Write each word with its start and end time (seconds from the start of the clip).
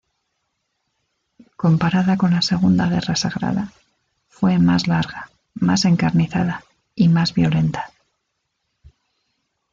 Comparada 1.55 2.17
con 2.17 2.31
la 2.31 2.41
segunda 2.41 2.87
guerra 2.89 3.15
sagrada, 3.15 3.71
fue 4.29 4.57
más 4.57 4.87
larga, 4.87 5.29
más 5.53 5.85
encarnizada 5.85 6.63
y 6.95 7.07
más 7.09 7.35
violenta. 7.35 7.91